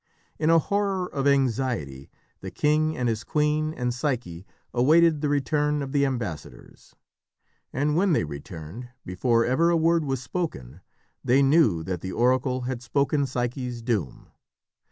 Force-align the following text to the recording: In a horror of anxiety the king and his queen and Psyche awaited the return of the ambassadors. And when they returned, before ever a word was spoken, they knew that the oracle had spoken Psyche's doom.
In 0.39 0.49
a 0.49 0.57
horror 0.57 1.05
of 1.13 1.27
anxiety 1.27 2.09
the 2.39 2.49
king 2.49 2.97
and 2.97 3.07
his 3.07 3.23
queen 3.23 3.71
and 3.75 3.93
Psyche 3.93 4.47
awaited 4.73 5.21
the 5.21 5.29
return 5.29 5.83
of 5.83 5.91
the 5.91 6.07
ambassadors. 6.07 6.95
And 7.71 7.95
when 7.95 8.11
they 8.13 8.23
returned, 8.23 8.89
before 9.05 9.45
ever 9.45 9.69
a 9.69 9.77
word 9.77 10.03
was 10.03 10.19
spoken, 10.19 10.81
they 11.23 11.43
knew 11.43 11.83
that 11.83 12.01
the 12.01 12.13
oracle 12.13 12.61
had 12.61 12.81
spoken 12.81 13.27
Psyche's 13.27 13.83
doom. 13.83 14.29